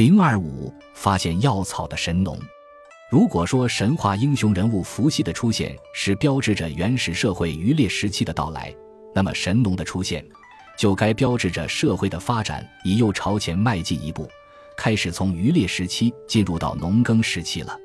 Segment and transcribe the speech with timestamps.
[0.00, 2.34] 零二五发现药草的神农。
[3.10, 8.74] 如果说神话英雄人物伏羲的出现是标志着原始社会渔猎时期的到来，
[9.14, 10.24] 那么神农的出现
[10.74, 14.26] 就该标志着社会的发展已又朝前迈进一步，
[14.74, 17.76] 开始从渔猎时期进入到农耕时期了。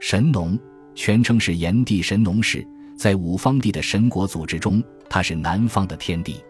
[0.00, 0.58] 神农
[0.94, 2.66] 全称是炎帝神农氏，
[2.96, 6.42] 在五方帝的神国组织中，他是南方的天帝。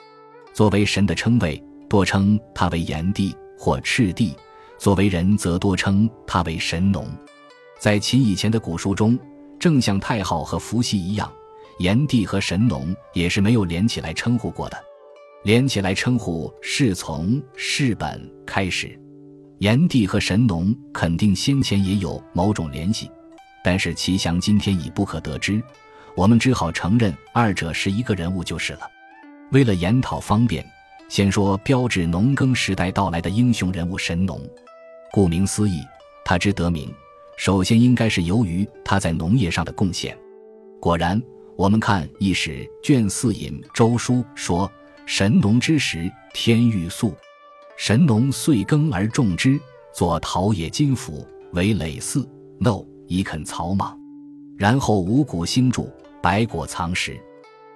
[0.54, 4.36] 作为神的称谓，多称他为炎帝或赤帝；
[4.80, 7.06] 作为人，则多称他为神农。
[7.78, 9.18] 在秦以前的古书中，
[9.58, 11.30] 正像太昊和伏羲一样，
[11.80, 14.82] 炎帝和神农也是没有连起来称呼过的。
[15.44, 18.98] 连起来称呼是从世本开始。
[19.58, 23.10] 炎帝和神农肯定先前也有某种联系，
[23.62, 25.62] 但是其详今天已不可得知。
[26.16, 28.80] 我们只好承认二者是一个人物就是了。
[29.52, 30.66] 为了研讨方便，
[31.10, 34.40] 先说标志农耕时代到来的英雄人物神农。
[35.12, 35.80] 顾名思义，
[36.24, 36.92] 他之得名。
[37.36, 40.16] 首先，应该是由于他在农业上的贡献。
[40.78, 41.20] 果然，
[41.56, 42.50] 我们看《易史》
[42.82, 44.70] 卷四引《周书》说
[45.06, 47.14] ：“神农之时，天欲粟，
[47.76, 49.58] 神农遂耕而种之，
[49.92, 52.24] 作陶冶金斧，为耒耜
[52.60, 53.98] 耨，以垦草莽。
[54.56, 55.90] 然后五谷兴筑，
[56.22, 57.18] 百果藏实。”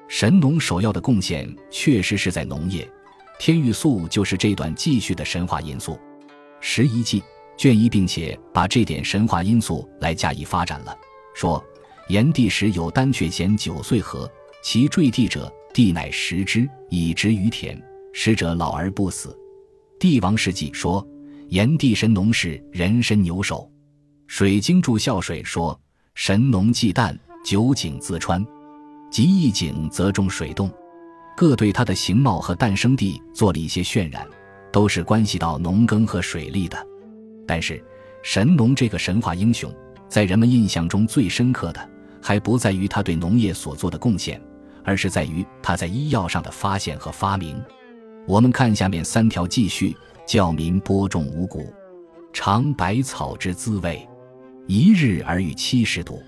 [0.06, 2.88] 神农首要的贡献确实是在农业，
[3.40, 5.98] 天欲粟就是这段继续的神话因素。
[6.66, 7.22] 十一记。
[7.56, 10.96] 卷一，并且把这点神话因素来加以发展了。
[11.34, 11.62] 说
[12.08, 14.28] 炎帝时有丹雀衔九岁禾，
[14.62, 17.80] 其坠地者，帝乃食之，以植于田。
[18.12, 19.38] 食者老而不死。
[20.00, 21.06] 帝王世纪说
[21.50, 23.70] 炎帝神农氏人身牛首。
[24.26, 25.78] 水经注孝水说
[26.14, 28.44] 神农祭诞，九井自穿，
[29.12, 30.68] 及一井则中水动，
[31.36, 34.26] 各对他的形貌和诞生地做了一些渲染，
[34.74, 36.76] 都是关系到农耕和水利的。
[37.46, 37.80] 但是，
[38.24, 39.72] 神农这个神话英雄，
[40.08, 41.88] 在人们印象中最深刻的，
[42.20, 44.42] 还不在于他对农业所做的贡献，
[44.82, 47.62] 而是在于他在医药上的发现和发明。
[48.26, 49.96] 我们看下面三条记叙：
[50.26, 51.72] 教民播种五谷，
[52.32, 54.04] 尝百草之滋味，
[54.66, 56.20] 一日而遇七十度。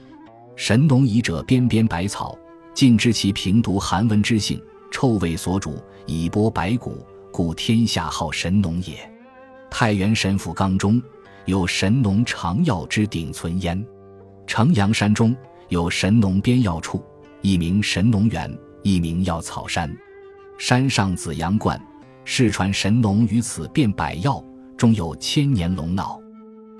[0.54, 2.38] 神农以者边边百草，
[2.72, 4.62] 尽知其平毒寒温之性，
[4.92, 7.04] 臭味所主，以播百谷，
[7.36, 8.96] 故天下号神农也。
[9.70, 11.02] 太原神府纲中
[11.44, 13.86] 有神农尝药之鼎存焉，
[14.46, 15.36] 城阳山中
[15.68, 17.04] 有神农编药处，
[17.42, 18.50] 一名神农园，
[18.82, 19.94] 一名药草山。
[20.56, 21.78] 山上紫阳观，
[22.24, 24.42] 世传神农于此变百药，
[24.74, 26.18] 中有千年龙脑。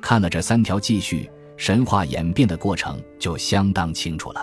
[0.01, 4.43] 看了这三条记叙，神话演变的过程就相当清楚了。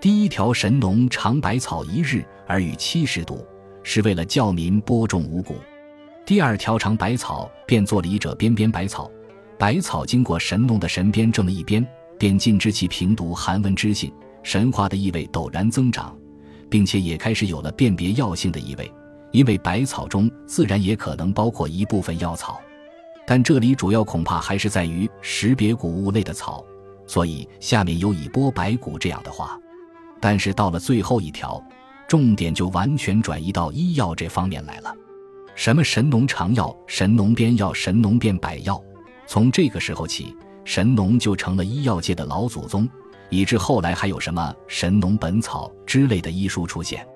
[0.00, 3.44] 第一条，神农尝百草一日而与七十度，
[3.82, 5.56] 是为了教民播种五谷。
[6.26, 9.10] 第二条尝百草，便做了一者边边百草。
[9.58, 11.86] 百草经过神农的神鞭这么一鞭，
[12.18, 16.16] 便尽知其平毒寒温之性，神话的意味陡然增长，
[16.68, 18.90] 并且也开始有了辨别药性的意味。
[19.32, 22.60] 因为百草中自然也可能包括一部分药草，
[23.26, 26.64] 但这里主要恐怕还是在于识别谷物类的草，
[27.06, 29.58] 所以下面有以播百谷这样的话。
[30.20, 31.62] 但是到了最后一条，
[32.10, 34.92] 重点就完全转移到医药这方面来了。
[35.54, 38.82] 什么神农尝药、神农编药、神农变百药？
[39.28, 42.88] 从这个时候起，神农就成了医药界的老祖宗，
[43.28, 47.06] 以致后来还有什么《神农本草》之类的医书出现。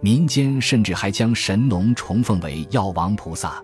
[0.00, 3.62] 民间甚至还将神农崇奉为药王菩萨。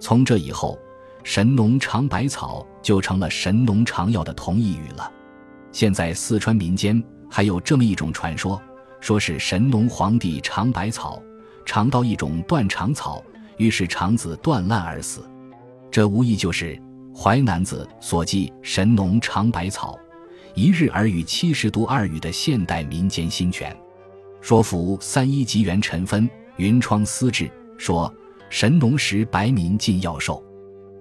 [0.00, 0.76] 从这以后，
[1.22, 5.12] 神农尝百草就成了神农尝药的同义语了。
[5.70, 8.60] 现在四川民间还有这么一种传说，
[9.00, 11.22] 说是神农皇帝尝百草，
[11.64, 13.24] 尝到一种断肠草。
[13.56, 15.28] 于是肠子断烂而死，
[15.90, 16.76] 这无疑就是
[17.12, 19.98] 《淮南子》所记“神农尝百草，
[20.54, 23.76] 一日而与七十度”二语的现代民间新诠。
[24.40, 28.14] 说服三一吉元陈芬《云窗思志》说
[28.48, 30.40] ：“神农时白民尽药寿，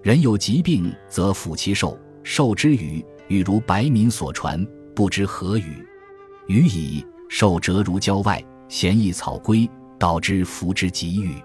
[0.02, 4.66] 人有疾病则抚其寿，寿之语，语如白民所传，
[4.96, 5.88] 不知何语。
[6.48, 9.70] 语以寿折如郊外，闲逸草龟，
[10.00, 11.36] 导之服之疾愈。”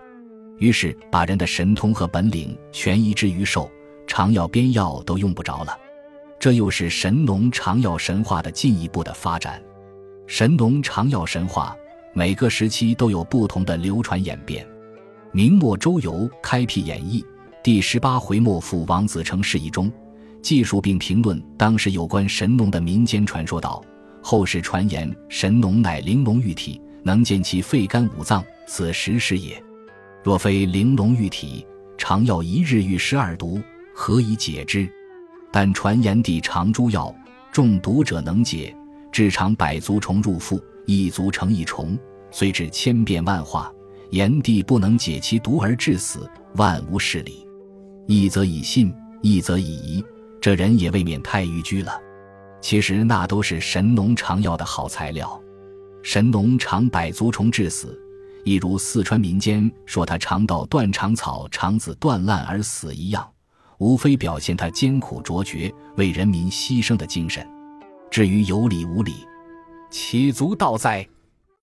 [0.59, 3.69] 于是把人的神通和本领全移之于兽，
[4.07, 5.77] 常药边药都用不着了。
[6.39, 9.61] 这又是神农常药神话的进一步的发展。
[10.27, 11.77] 神农常药神话
[12.15, 14.67] 每个时期都有不同的流传演变。
[15.33, 17.25] 明末周游开辟演义
[17.63, 19.91] 第十八回末附王子成事宜中，
[20.43, 23.83] 记述并评论当时有关神农的民间传说道：
[24.23, 29.63] 后世传言神农乃玲珑玉体，能见其肺肝五脏，此实是也。
[30.23, 31.67] 若非玲珑玉体，
[31.99, 33.61] 常药一日遇十二毒，
[33.95, 34.89] 何以解之？
[35.51, 37.15] 但传言帝尝诸药，
[37.51, 38.75] 中毒者能解，
[39.11, 41.99] 至尝百足虫入腹，一足成一虫，
[42.31, 43.71] 虽至千变万化，
[44.11, 47.47] 炎帝不能解其毒而致死，万无是理。
[48.07, 50.05] 一则以信，一则以疑，
[50.41, 52.01] 这人也未免太逾矩了。
[52.63, 55.39] 其实那都是神农尝药的好材料。
[56.03, 58.01] 神农尝百足虫致死，
[58.45, 63.29] 一如四川民间说他尝到断肠草，肠子断烂而死一样。
[63.79, 67.45] 无非表现他艰苦卓绝、为人民牺牲的精神。
[68.11, 69.27] 至于有理无理，
[69.91, 71.07] 岂足道哉？